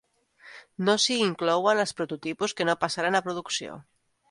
[0.87, 3.79] No s'hi inclouen els prototipus que no passaren a producció.